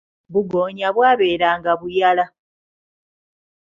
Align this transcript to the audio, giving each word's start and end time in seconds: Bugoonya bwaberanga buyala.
Bugoonya 0.31 0.87
bwaberanga 0.95 1.71
buyala. 1.81 2.25